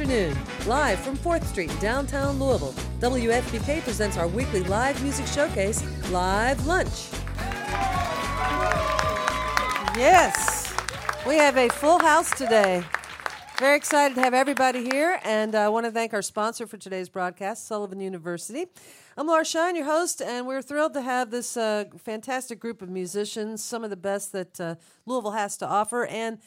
[0.00, 2.72] afternoon, live from 4th Street, downtown Louisville.
[3.00, 5.82] WFPK presents our weekly live music showcase,
[6.12, 7.08] Live Lunch.
[9.96, 10.72] Yes,
[11.26, 12.84] we have a full house today.
[13.58, 17.08] Very excited to have everybody here, and I want to thank our sponsor for today's
[17.08, 18.66] broadcast, Sullivan University.
[19.16, 22.88] I'm Laura Shine, your host, and we're thrilled to have this uh, fantastic group of
[22.88, 26.38] musicians, some of the best that uh, Louisville has to offer, and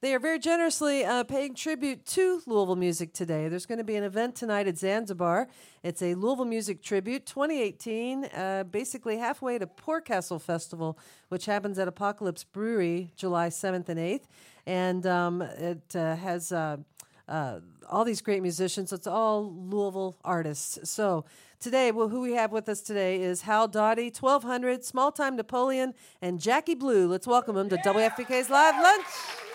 [0.00, 3.48] they are very generously uh, paying tribute to Louisville music today.
[3.48, 5.48] There's going to be an event tonight at Zanzibar.
[5.82, 11.86] It's a Louisville Music Tribute 2018, uh, basically halfway to Poorcastle Festival, which happens at
[11.86, 14.22] Apocalypse Brewery July 7th and 8th.
[14.66, 16.78] And um, it uh, has uh,
[17.28, 18.94] uh, all these great musicians.
[18.94, 20.88] It's all Louisville artists.
[20.88, 21.24] So,
[21.60, 25.92] Today, well, who we have with us today is Hal Dottie, 1200, Small Time Napoleon,
[26.22, 27.06] and Jackie Blue.
[27.06, 27.92] Let's welcome them to yeah.
[27.92, 29.49] WFPK's Live Lunch.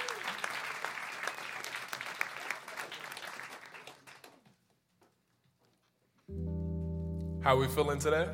[7.46, 8.28] How we feeling today?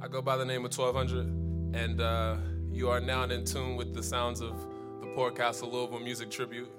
[0.00, 1.26] I go by the name of 1200,
[1.74, 2.36] and uh,
[2.72, 4.54] you are now in tune with the sounds of
[5.02, 6.70] the Poorcastle Louisville Music Tribute.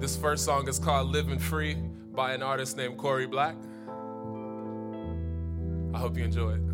[0.00, 3.56] This first song is called Living Free by an artist named Corey Black.
[5.92, 6.67] I hope you enjoy it.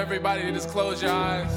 [0.00, 1.52] Everybody to just close your eyes.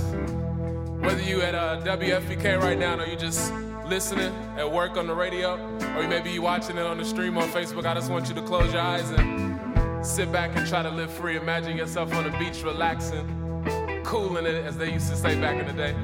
[1.00, 3.54] Whether you at uh, WFPK right now or you just
[3.86, 5.54] listening at work on the radio,
[5.96, 8.42] or maybe you watching it on the stream on Facebook, I just want you to
[8.42, 11.38] close your eyes and sit back and try to live free.
[11.38, 15.66] Imagine yourself on the beach relaxing, cooling it, as they used to say back in
[15.66, 15.96] the day.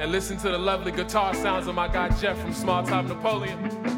[0.00, 3.97] And listen to the lovely guitar sounds of my guy Jeff from Small Time Napoleon.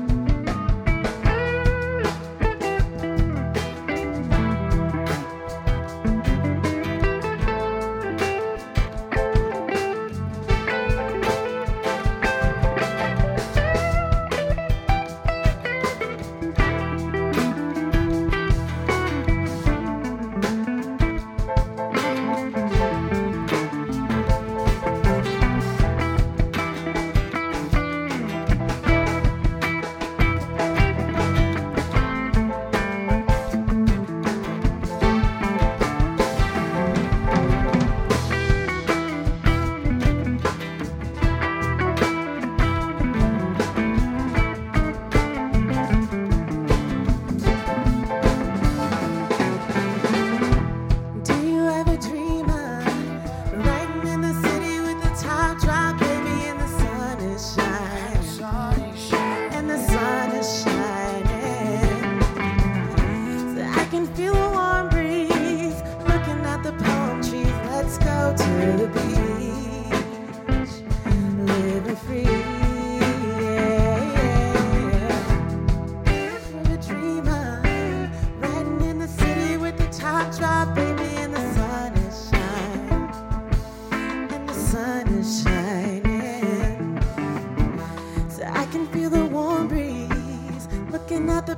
[91.41, 91.55] Uh,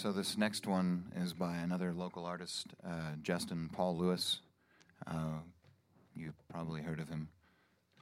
[0.00, 4.38] so this next one is by another local artist, uh, Justin Paul Lewis.
[5.06, 5.40] Uh,
[6.16, 7.28] you've probably heard of him.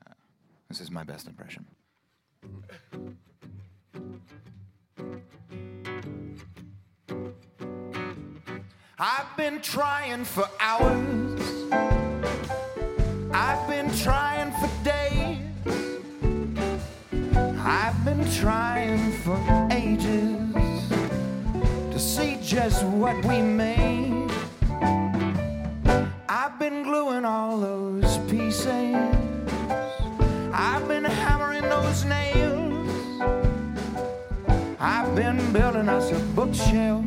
[0.07, 0.13] Uh,
[0.69, 1.67] this is my best impression.
[9.01, 11.41] I've been trying for hours.
[13.33, 15.41] I've been trying for days.
[17.59, 19.68] I've been trying for
[22.59, 24.29] just what we made.
[26.29, 28.97] I've been gluing all those pieces.
[30.53, 33.23] I've been hammering those nails.
[34.81, 37.05] I've been building us a bookshelf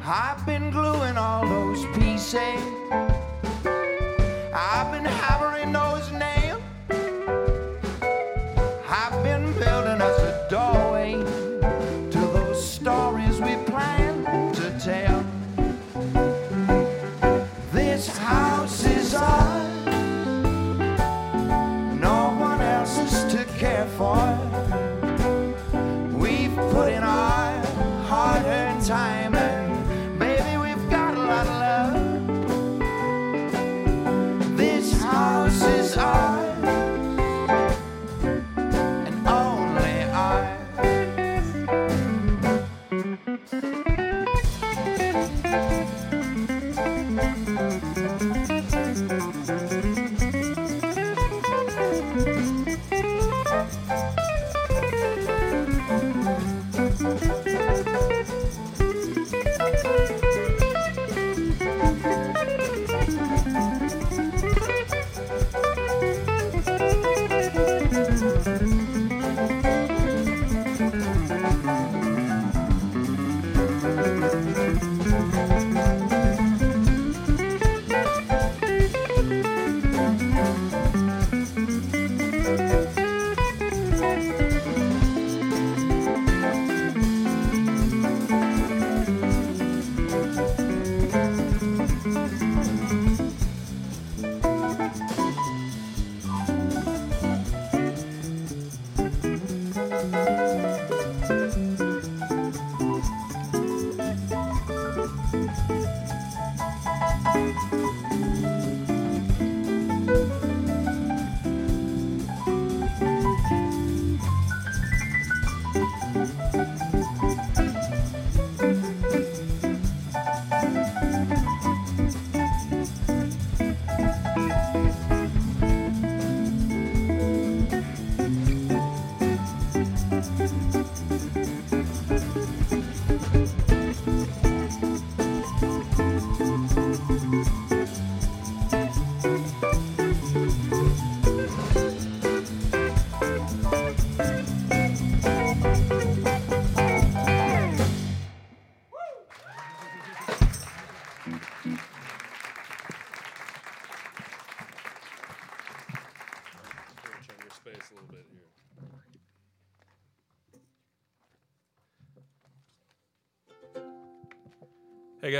[0.00, 0.70] house been
[5.06, 5.49] ours.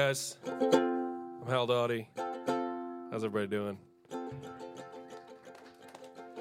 [0.07, 2.09] Guys, I'm Hal Doughty.
[2.17, 3.77] How's everybody doing?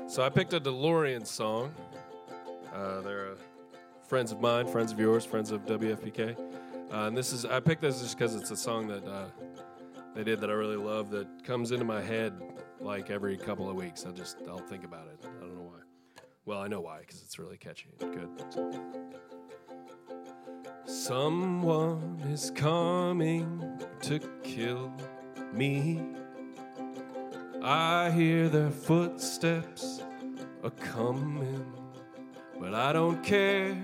[0.07, 1.75] So I picked a DeLorean song.
[2.73, 3.35] Uh, they're uh,
[4.07, 6.39] friends of mine, friends of yours, friends of WFPK.
[6.39, 9.25] Uh, and this is I picked this just because it's a song that uh,
[10.15, 12.41] they did that I really love that comes into my head
[12.79, 14.05] like every couple of weeks.
[14.05, 15.19] I just I'll think about it.
[15.25, 15.81] I don't know why.
[16.45, 19.28] Well, I know why because it's really catchy and good.
[20.89, 24.91] Someone is coming to kill
[25.53, 26.01] me.
[27.62, 30.01] I hear their footsteps
[30.63, 31.72] a coming,
[32.60, 33.77] but I don't care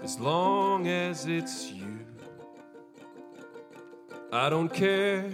[0.00, 1.98] as long as it's you.
[4.30, 5.28] I don't care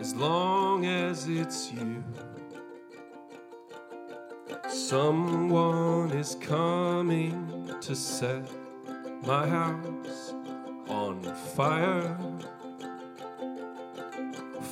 [0.00, 2.02] as long as it's you.
[4.68, 8.44] Someone is coming to set
[9.26, 10.34] my house
[10.88, 11.22] on
[11.54, 12.16] fire.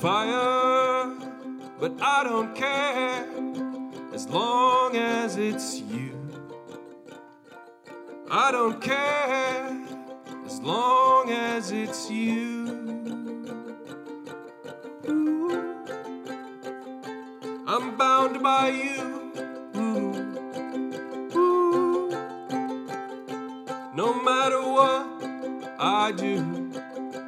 [0.01, 1.15] Fire,
[1.81, 3.27] but I don't care
[4.13, 6.13] as long as it's you.
[8.31, 9.87] I don't care
[10.45, 12.67] as long as it's you.
[15.09, 15.85] Ooh.
[17.67, 19.26] I'm bound by you.
[23.97, 25.07] No matter what
[25.79, 26.71] I do,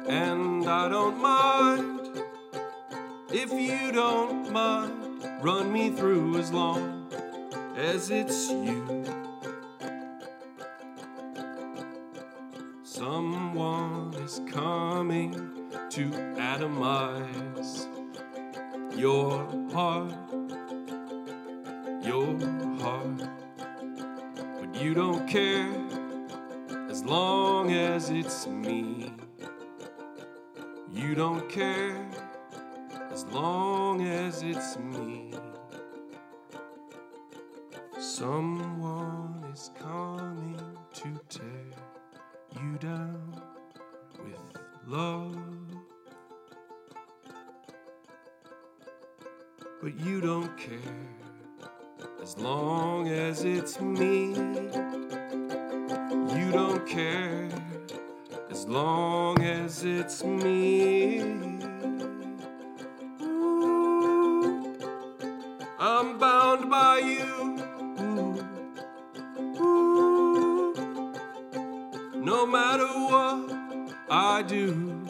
[0.07, 2.21] and I don't mind
[3.33, 5.25] if you don't mind.
[5.41, 7.11] Run me through as long
[7.75, 9.03] as it's you.
[12.83, 15.31] Someone is coming
[15.89, 17.87] to atomize
[18.95, 20.13] your heart,
[22.03, 22.37] your
[22.79, 23.27] heart.
[24.59, 25.88] But you don't care
[27.09, 29.11] long as it's me.
[30.93, 32.07] You don't care
[33.11, 35.33] as long as it's me.
[37.99, 40.61] Someone is coming
[40.93, 41.71] to tear
[42.61, 43.41] you down
[44.23, 45.35] with love.
[49.81, 51.07] But you don't care
[52.21, 55.18] as long as it's me.
[56.99, 57.47] Care
[58.51, 61.21] as long as it's me.
[63.21, 64.75] Ooh,
[65.79, 67.57] I'm bound by you.
[68.01, 68.43] Ooh,
[69.63, 70.73] ooh.
[72.15, 75.07] No matter what I do,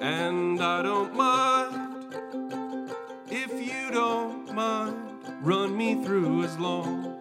[0.00, 2.94] and I don't mind
[3.30, 4.98] if you don't mind.
[5.40, 7.16] Run me through as long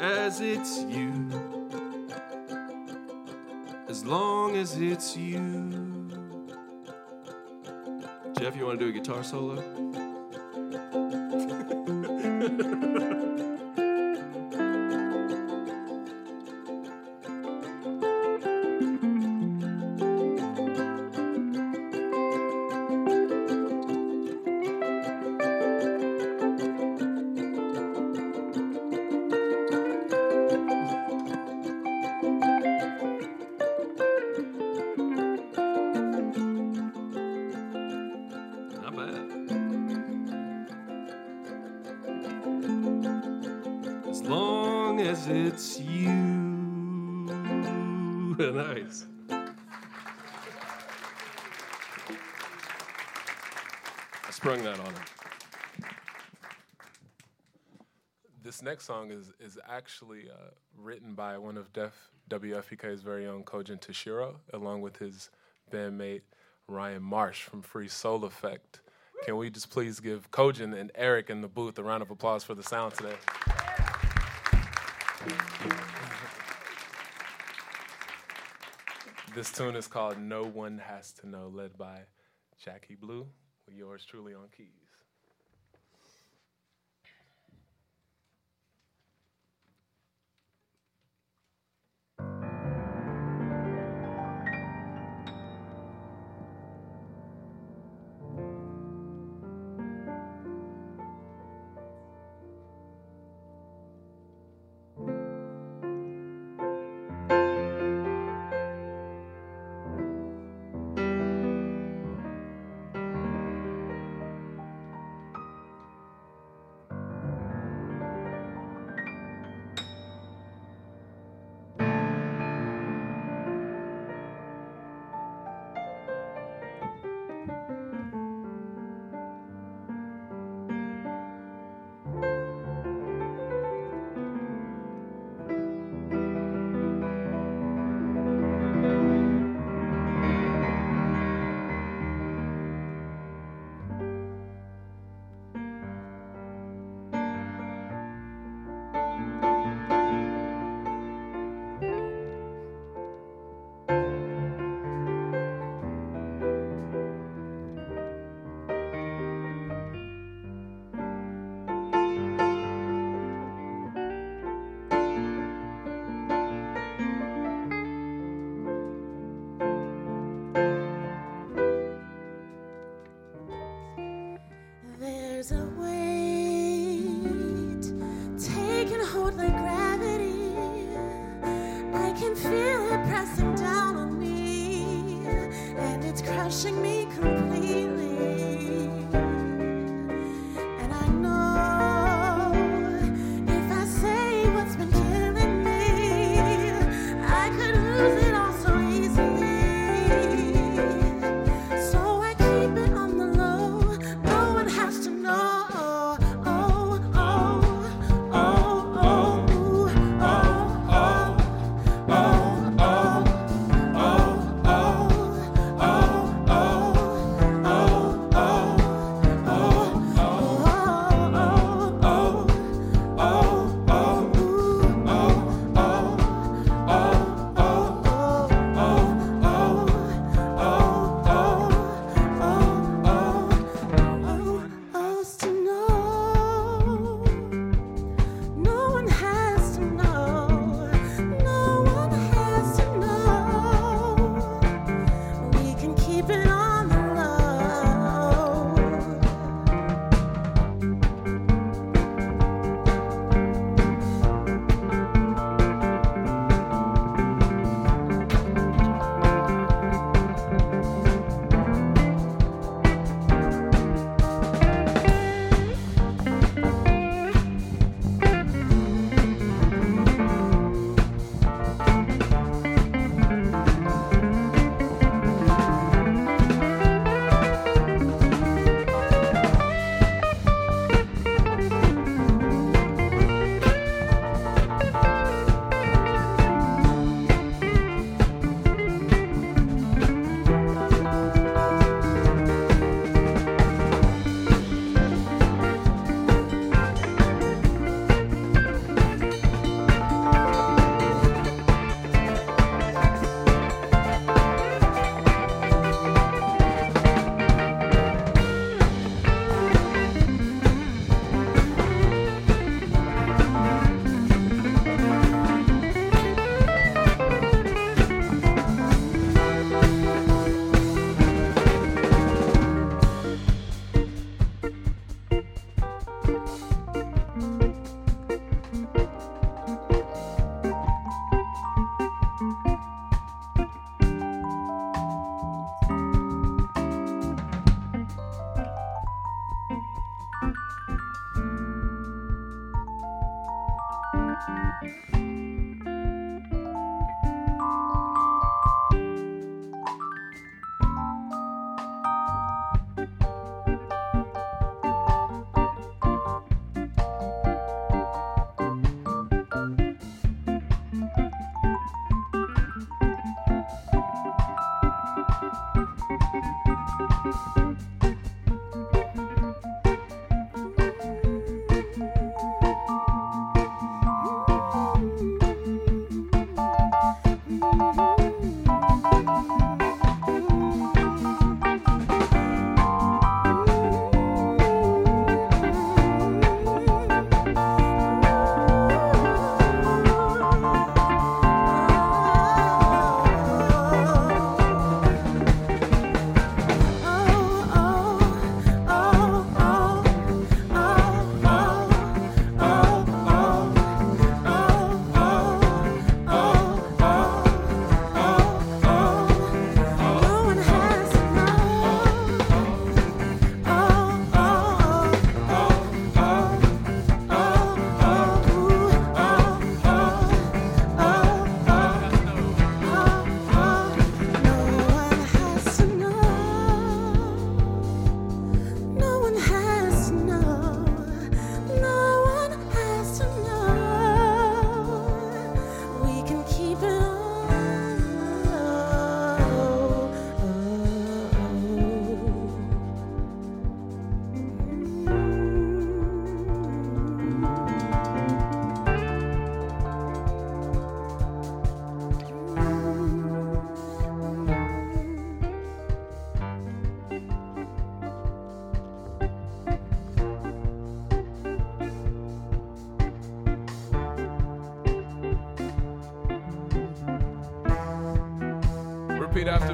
[0.00, 1.57] as it's you
[3.98, 5.40] as long as it's you.
[8.38, 10.07] Jeff, you want to do a guitar solo?
[58.88, 61.92] Song is is actually uh, written by one of Def
[62.30, 65.28] WFPK's very own Kojin Toshiro, along with his
[65.70, 66.22] bandmate
[66.68, 68.80] Ryan Marsh from Free Soul Effect.
[69.26, 72.44] Can we just please give Kojin and Eric in the booth a round of applause
[72.44, 73.16] for the sound today?
[79.34, 81.98] This tune is called No One Has to Know, led by
[82.64, 83.26] Jackie Blue,
[83.66, 84.87] with yours truly on keys.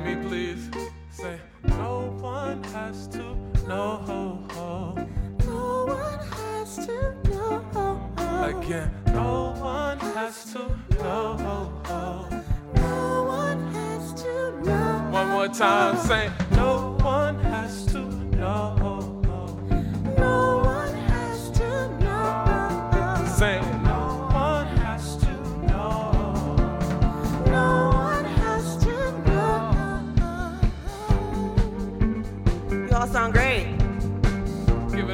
[0.05, 0.44] Me, please.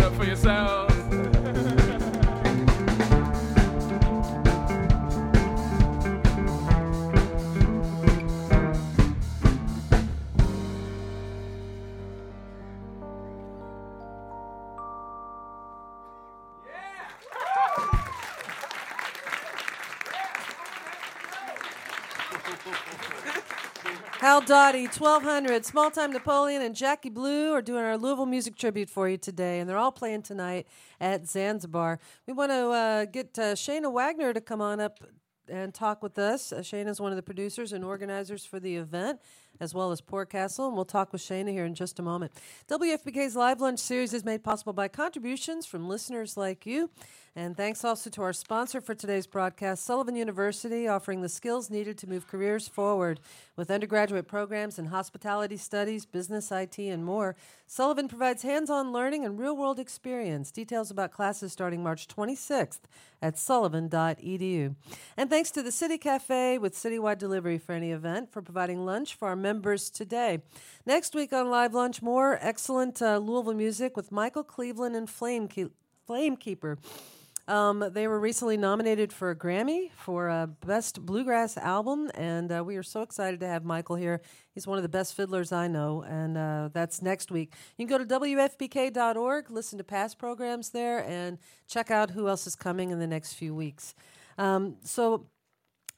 [0.00, 0.89] It up for yourselves.
[24.50, 29.08] Dottie, 1200, Small Time Napoleon, and Jackie Blue are doing our Louisville music tribute for
[29.08, 30.66] you today, and they're all playing tonight
[31.00, 32.00] at Zanzibar.
[32.26, 34.98] We want to uh, get uh, Shayna Wagner to come on up
[35.48, 36.52] and talk with us.
[36.52, 39.20] Uh, is one of the producers and organizers for the event,
[39.58, 42.32] as well as Poorcastle, and we'll talk with Shayna here in just a moment.
[42.68, 46.90] WFPK's Live Lunch series is made possible by contributions from listeners like you.
[47.36, 51.96] And thanks also to our sponsor for today's broadcast, Sullivan University, offering the skills needed
[51.98, 53.20] to move careers forward
[53.54, 57.36] with undergraduate programs in hospitality studies, business, IT, and more.
[57.68, 60.50] Sullivan provides hands on learning and real world experience.
[60.50, 62.80] Details about classes starting March 26th
[63.22, 64.74] at sullivan.edu.
[65.16, 69.14] And thanks to the City Cafe with citywide delivery for any event for providing lunch
[69.14, 70.42] for our members today.
[70.86, 75.48] Next week on Live Lunch, more excellent uh, Louisville music with Michael Cleveland and Flame
[75.48, 75.72] Ke-
[76.08, 76.78] Flamekeeper.
[77.50, 82.62] Um, they were recently nominated for a Grammy for a Best Bluegrass Album, and uh,
[82.64, 84.20] we are so excited to have Michael here.
[84.54, 87.52] He's one of the best fiddlers I know, and uh, that's next week.
[87.76, 92.46] You can go to WFPK.org, listen to past programs there, and check out who else
[92.46, 93.96] is coming in the next few weeks.
[94.38, 95.26] Um, so,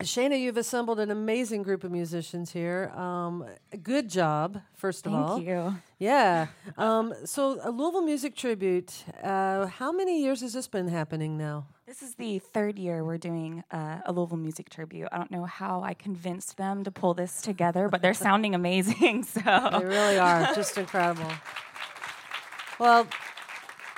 [0.00, 2.90] Shayna, you've assembled an amazing group of musicians here.
[2.96, 3.44] Um,
[3.82, 5.36] good job, first of Thank all.
[5.36, 5.76] Thank you.
[5.98, 6.46] Yeah.
[6.78, 9.04] Um, so, a Louisville Music Tribute.
[9.22, 11.66] Uh, how many years has this been happening now?
[11.86, 15.08] This is the third year we're doing uh, a Louisville music tribute.
[15.12, 19.24] I don't know how I convinced them to pull this together, but they're sounding amazing.
[19.32, 21.30] So They really are just incredible.
[22.78, 23.06] Well,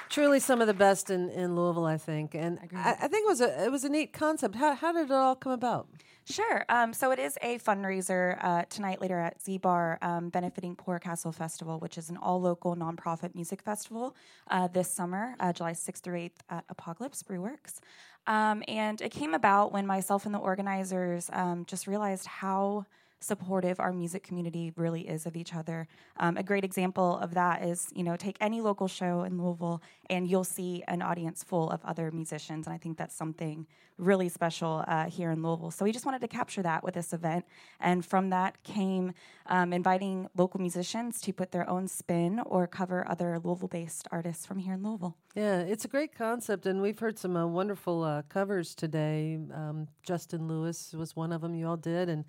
[0.08, 3.28] Truly, some of the best in, in Louisville, I think, and I, I think it
[3.28, 4.54] was a it was a neat concept.
[4.54, 5.88] How how did it all come about?
[6.26, 6.64] Sure.
[6.70, 11.34] Um, so it is a fundraiser uh, tonight later at Z Bar, um, benefiting Poorcastle
[11.34, 14.16] Festival, which is an all local nonprofit music festival
[14.50, 17.80] uh, this summer, uh, July 6th through 8th at Apocalypse Brewworks.
[18.26, 22.86] Um, and it came about when myself and the organizers um, just realized how
[23.24, 25.86] supportive our music community really is of each other.
[26.18, 29.82] Um, a great example of that is, you know, take any local show in Louisville
[30.10, 32.66] and you'll see an audience full of other musicians.
[32.66, 35.70] And I think that's something really special uh, here in Louisville.
[35.70, 37.44] So we just wanted to capture that with this event.
[37.80, 39.12] And from that came
[39.46, 44.44] um, inviting local musicians to put their own spin or cover other Louisville based artists
[44.46, 45.16] from here in Louisville.
[45.34, 49.38] Yeah, it's a great concept, and we've heard some uh, wonderful uh, covers today.
[49.52, 51.54] Um, Justin Lewis was one of them.
[51.54, 52.24] You all did, and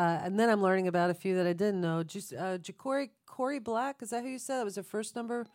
[0.00, 2.02] uh, and then I'm learning about a few that I didn't know.
[2.02, 4.60] Just uh, Corey Corey Black, is that who you said?
[4.60, 5.46] That was the first number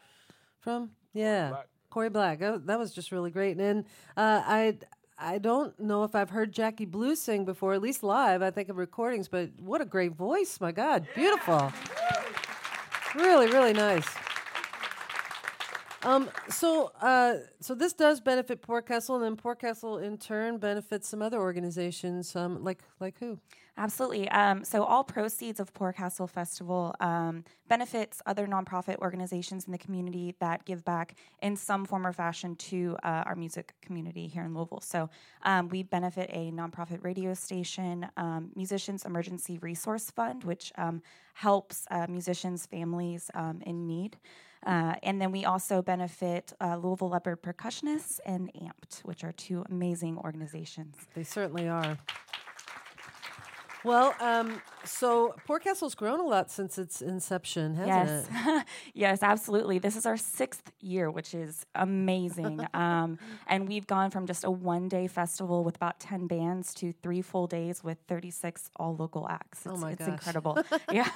[0.60, 0.92] from?
[1.14, 1.68] Yeah, Black.
[1.90, 2.40] Corey Black.
[2.40, 3.58] That, that was just really great.
[3.58, 4.78] And then uh, I
[5.18, 8.44] I don't know if I've heard Jackie Blue sing before, at least live.
[8.44, 10.62] I think of recordings, but what a great voice!
[10.62, 11.74] My God, beautiful.
[13.16, 14.08] Really, really nice.
[16.04, 21.24] Um, so, uh, so this does benefit Poorcastle, and then Poorcastle in turn benefits some
[21.24, 23.40] other organizations, um, like like who?
[23.78, 24.30] Absolutely.
[24.30, 30.34] Um, so all proceeds of Poorcastle Festival um, benefits other nonprofit organizations in the community
[30.40, 34.54] that give back in some form or fashion to uh, our music community here in
[34.54, 34.80] Louisville.
[34.80, 35.10] So
[35.44, 41.02] um, we benefit a nonprofit radio station, um, Musicians Emergency Resource Fund, which um,
[41.34, 44.16] helps uh, musicians' families um, in need.
[44.66, 49.64] Uh, and then we also benefit uh, Louisville Leopard Percussionists and AMPed, which are two
[49.70, 50.96] amazing organizations.
[51.14, 51.98] They certainly are.
[53.86, 58.46] Well, um, so Poorcastle's grown a lot since its inception, hasn't yes.
[58.60, 58.66] it?
[58.94, 59.78] yes, absolutely.
[59.80, 62.66] This is our sixth year, which is amazing.
[62.74, 66.94] um, and we've gone from just a one day festival with about 10 bands to
[67.04, 69.66] three full days with 36 all local acts.
[69.66, 70.10] It's, Oh my it's gosh.
[70.10, 70.58] incredible.
[70.92, 71.10] yeah.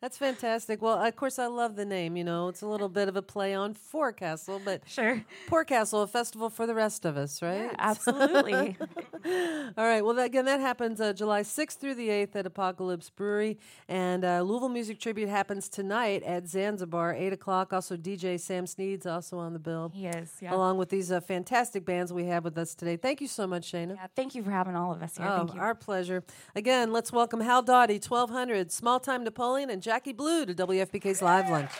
[0.00, 0.80] That's fantastic.
[0.80, 2.16] Well, of course, I love the name.
[2.16, 5.24] You know, it's a little bit of a play on Forecastle, but Sure.
[5.48, 7.70] Poorcastle, a festival for the rest of us, right?
[7.78, 8.76] Absolutely.
[9.78, 10.04] All right.
[10.04, 13.58] Well, that, again, that happens uh, July 6th through the 8th at Apocalypse Brewery.
[13.88, 17.72] And uh, Louisville Music Tribute happens tonight at Zanzibar, 8 o'clock.
[17.72, 19.90] Also, DJ Sam Sneed's also on the bill.
[19.94, 20.32] he is.
[20.40, 20.54] Yeah.
[20.54, 22.96] Along with these uh, fantastic bands we have with us today.
[22.96, 23.96] Thank you so much, Shayna.
[23.96, 24.06] yeah.
[24.14, 25.26] Thank you for having all of us here.
[25.28, 25.60] Oh, Thank you.
[25.60, 26.24] our pleasure.
[26.54, 31.48] Again, let's welcome Hal Doughty, 1200, Small Time Napoleon, and Jackie Blue to WFPK's Live
[31.48, 31.70] Lunch.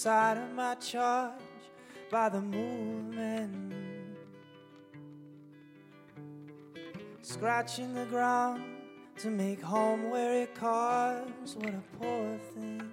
[0.00, 1.32] Side of my charge,
[2.10, 3.74] by the movement.
[7.20, 8.62] Scratching the ground
[9.18, 12.90] to make home where it carves, what a poor thing.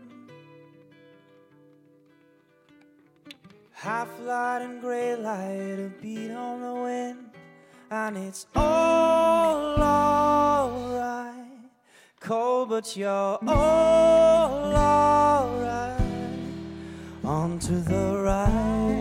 [3.72, 7.30] Half light and gray light, a beat on the wind,
[7.90, 11.46] and it's all alright.
[12.20, 15.17] Cold, but you're all alright.
[17.28, 18.96] Onto the rising,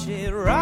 [0.09, 0.58] Watch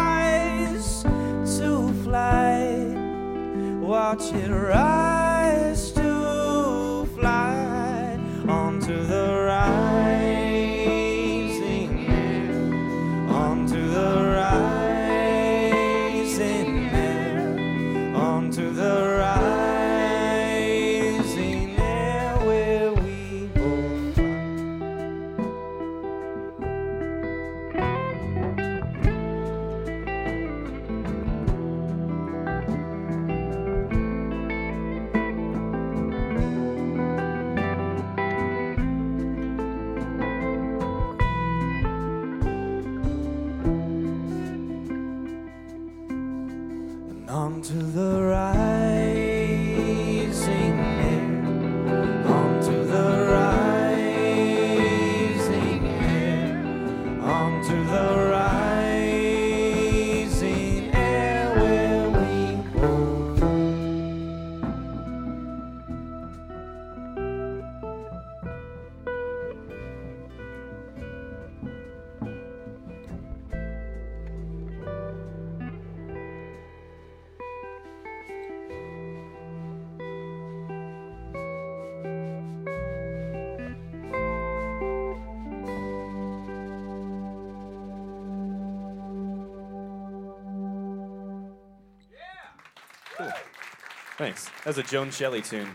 [94.28, 94.50] Thanks.
[94.62, 95.70] That's a Joan Shelley tune.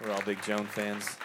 [0.00, 1.16] We're all big Joan fans.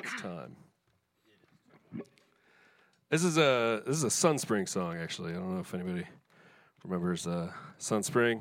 [0.00, 0.56] It's time.
[3.10, 5.32] This is a this is a Sunspring song actually.
[5.32, 6.06] I don't know if anybody
[6.82, 8.40] remembers uh, Sunspring,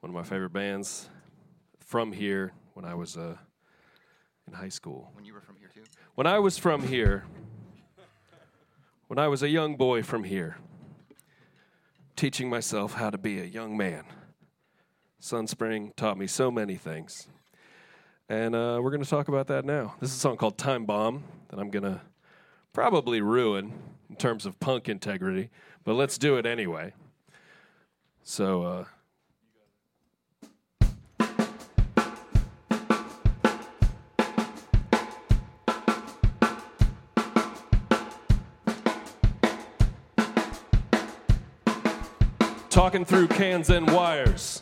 [0.00, 1.08] one of my favorite bands
[1.78, 3.38] from here when I was uh,
[4.46, 5.10] in high school.
[5.14, 5.59] When you were from here too?
[6.20, 7.24] When I was from here,
[9.08, 10.58] when I was a young boy from here,
[12.14, 14.04] teaching myself how to be a young man,
[15.18, 17.26] Sunspring taught me so many things.
[18.28, 19.94] And uh, we're going to talk about that now.
[19.98, 22.02] This is a song called Time Bomb that I'm going to
[22.74, 23.72] probably ruin
[24.10, 25.48] in terms of punk integrity,
[25.84, 26.92] but let's do it anyway.
[28.22, 28.84] So, uh,
[42.82, 44.58] Talking through cans and wires.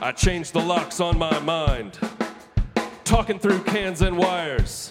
[0.00, 1.98] I changed the locks on my mind.
[3.04, 4.90] Talking through cans and wires.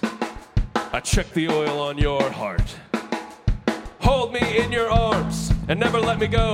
[0.76, 2.76] I checked the oil on your heart.
[4.02, 6.54] Hold me in your arms and never let me go.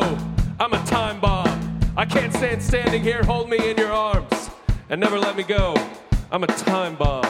[0.58, 1.80] I'm a time bomb.
[1.98, 3.22] I can't stand standing here.
[3.22, 4.52] Hold me in your arms
[4.89, 5.76] and never let me go.
[6.32, 7.26] I'm a time bomb.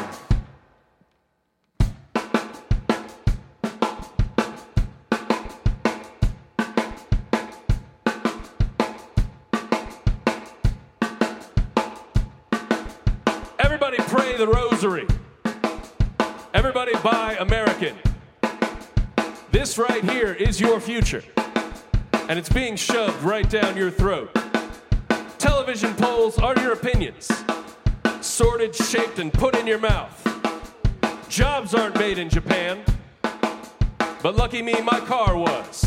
[17.03, 17.97] Buy American.
[19.51, 21.21] This right here is your future,
[22.29, 24.33] and it's being shoved right down your throat.
[25.37, 27.29] Television polls are your opinions,
[28.21, 30.17] sorted, shaped, and put in your mouth.
[31.27, 32.81] Jobs aren't made in Japan,
[34.21, 35.82] but lucky me, my car was.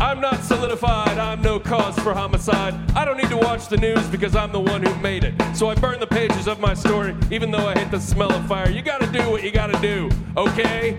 [0.00, 2.74] I'm not solidified, I'm no cause for homicide.
[2.96, 5.34] I don't need to watch the news because I'm the one who made it.
[5.54, 8.46] So I burn the pages of my story, even though I hate the smell of
[8.46, 8.70] fire.
[8.70, 10.96] You gotta do what you gotta do, okay?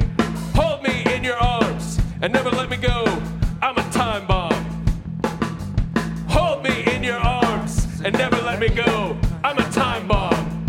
[0.54, 3.04] Hold me in your arms and never let me go.
[3.60, 4.54] I'm a time bomb.
[6.30, 9.18] Hold me in your arms and never let me go.
[9.44, 10.68] I'm a time bomb.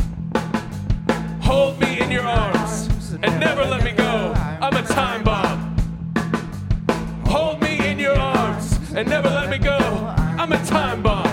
[1.43, 4.33] Hold me in your arms and never let me go.
[4.63, 5.32] I'm a time bomb.
[9.03, 9.79] And never let me go.
[10.39, 11.27] I'm a time bomb.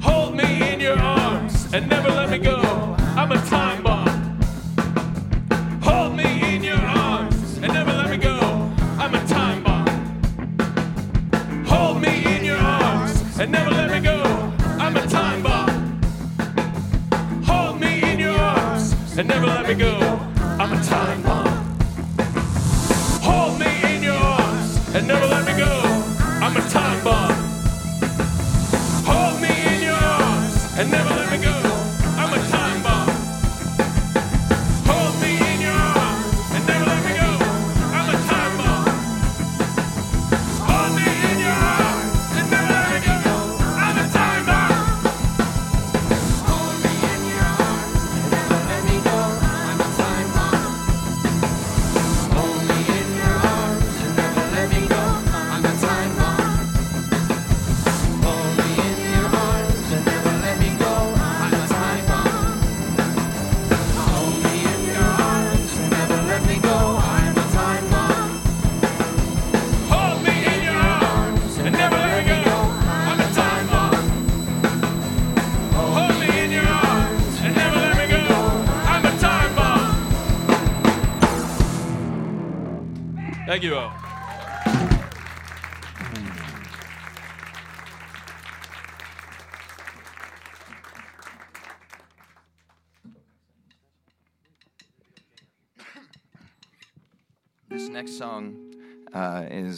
[0.00, 2.56] Hold me in your arms and never let me go.
[3.16, 4.08] I'm a time bomb.
[5.80, 8.36] Hold me in your arms and never let me go.
[8.98, 9.86] I'm a time bomb.
[11.66, 14.18] Hold me in your arms and never let me go.
[14.84, 16.02] I'm a time bomb.
[17.44, 19.92] Hold me in your arms and never let me go.
[20.58, 21.31] I'm a time bomb.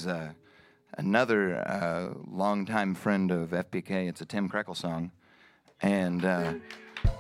[0.05, 0.33] Is uh,
[0.99, 4.09] another uh, longtime friend of FPK.
[4.09, 5.11] It's a Tim Krekel song,
[5.81, 6.55] and uh,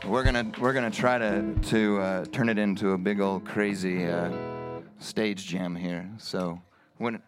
[0.06, 4.04] we're gonna we're gonna try to to uh, turn it into a big old crazy
[4.06, 4.30] uh,
[4.98, 6.10] stage jam here.
[6.18, 6.60] So
[6.98, 7.20] when it,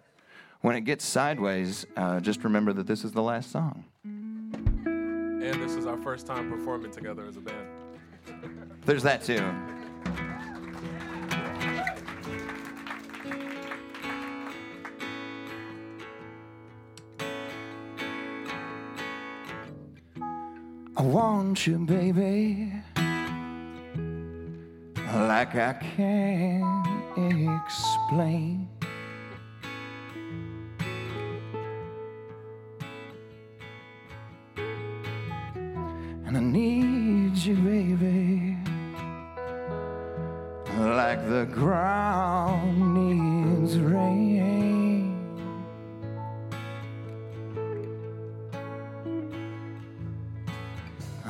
[0.60, 3.84] when it gets sideways, uh, just remember that this is the last song.
[4.04, 7.66] And this is our first time performing together as a band.
[8.84, 9.54] There's that too.
[20.98, 22.72] I want you, baby,
[25.12, 26.86] like I can't
[27.66, 28.66] explain.
[36.24, 38.56] And I need you, baby,
[40.78, 44.45] like the ground needs rain.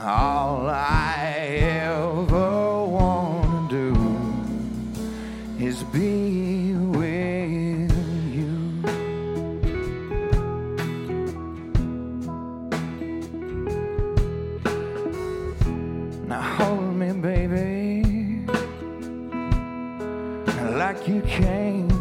[0.08, 7.90] All I ever want to do is be with
[8.32, 8.54] you.
[16.28, 18.46] Now hold me, baby,
[20.76, 21.95] like you can't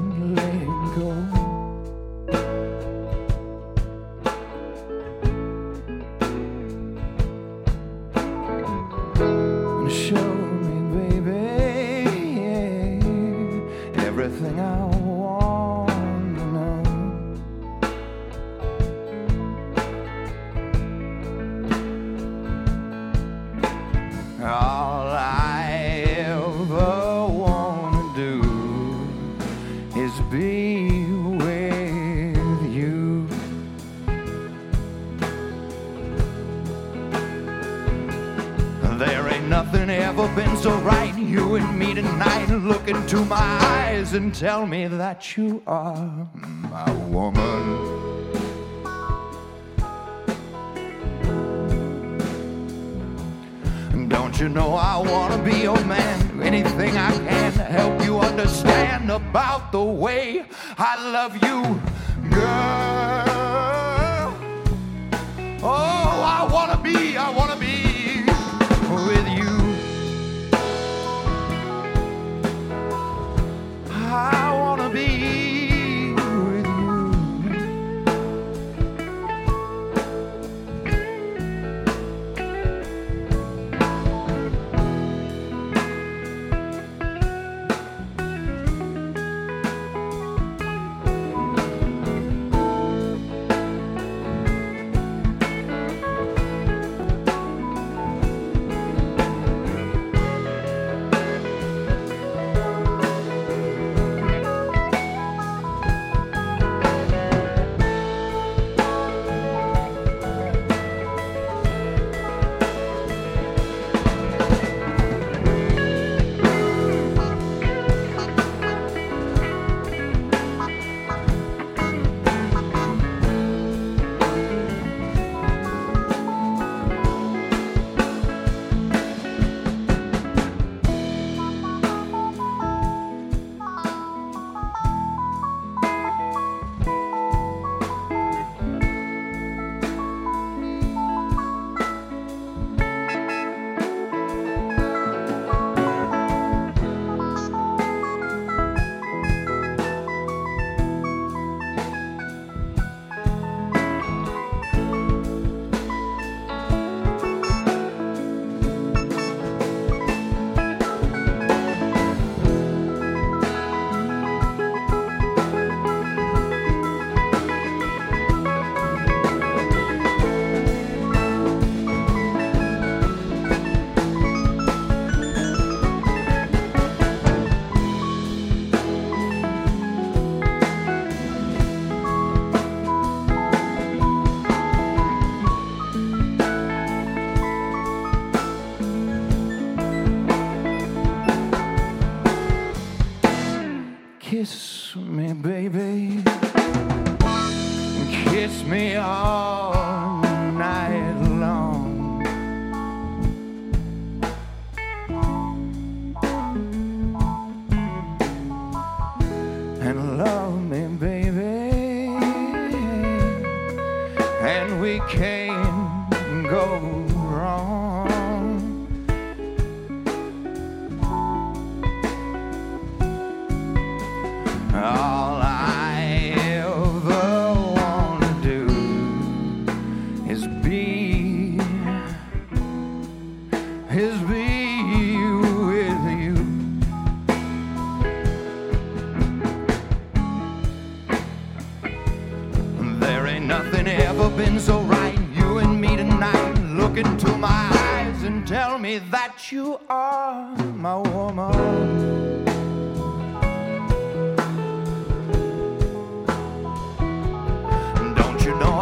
[43.05, 47.39] into my eyes and tell me that you are my woman.
[54.09, 56.41] Don't you know I wanna be your man?
[56.41, 60.43] Anything I can to help you understand about the way
[60.75, 61.79] I love you,
[62.31, 62.45] girl.
[65.61, 67.94] Oh, I wanna be, I wanna be
[74.95, 75.44] be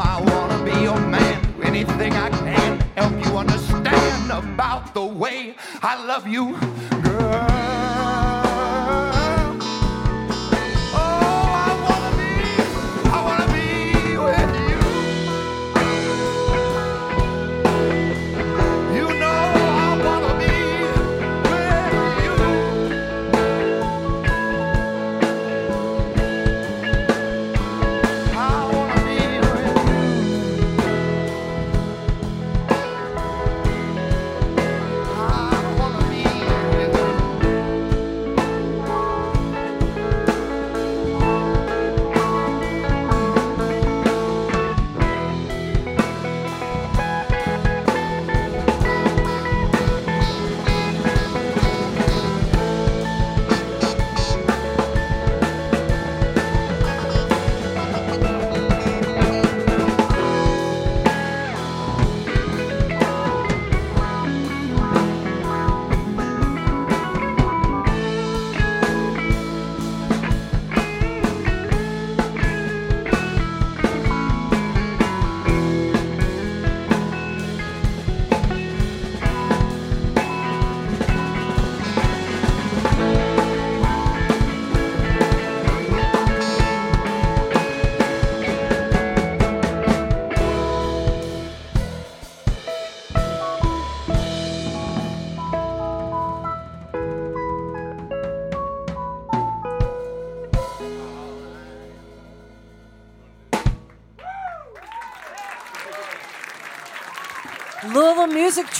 [0.05, 1.39] I wanna be your man?
[1.63, 6.55] Anything I can help you understand about the way I love you,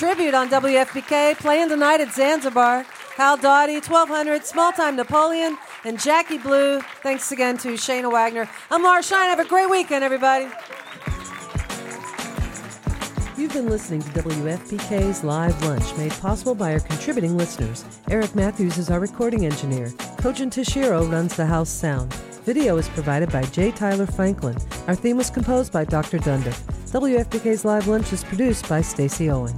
[0.03, 2.83] Tribute on WFPK, playing tonight at Zanzabar.
[3.15, 6.81] Hal Dottie, 1200, Small Time Napoleon, and Jackie Blue.
[7.01, 8.49] Thanks again to Shayna Wagner.
[8.69, 9.27] I'm Laura Shine.
[9.27, 10.49] Have a great weekend, everybody.
[13.37, 17.85] You've been listening to WFPK's Live Lunch, made possible by our contributing listeners.
[18.09, 19.87] Eric Matthews is our recording engineer.
[20.17, 22.13] Kojin Tashiro runs the house sound.
[22.43, 23.71] Video is provided by J.
[23.71, 24.57] Tyler Franklin.
[24.87, 26.19] Our theme was composed by Dr.
[26.19, 26.51] Dunder.
[26.91, 29.57] WFPK's Live Lunch is produced by Stacy Owen.